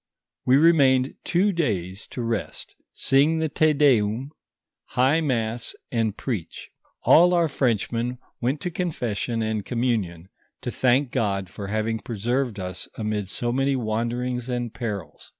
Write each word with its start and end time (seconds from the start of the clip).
We 0.47 0.57
remained 0.57 1.13
two 1.23 1.51
days 1.51 2.07
to 2.07 2.23
rest, 2.23 2.75
sing 2.91 3.37
the 3.37 3.49
Te 3.49 3.71
Deum, 3.73 4.31
high 4.85 5.21
mass, 5.21 5.75
and 5.91 6.17
preach. 6.17 6.71
All 7.03 7.35
our 7.35 7.47
Frenchmen 7.47 8.17
went 8.41 8.61
to 8.61 8.71
confession 8.71 9.43
and 9.43 9.63
communion, 9.63 10.29
to 10.61 10.71
thank 10.71 11.11
God 11.11 11.51
for 11.51 11.67
having 11.67 11.99
preserved 11.99 12.59
us 12.59 12.87
amid 12.97 13.29
so 13.29 13.51
many 13.51 13.75
wanderings 13.75 14.49
and 14.49 14.73
perils. 14.73 15.29